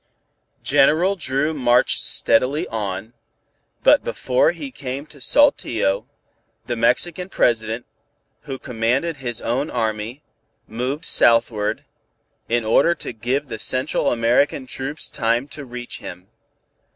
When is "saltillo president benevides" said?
5.21-7.83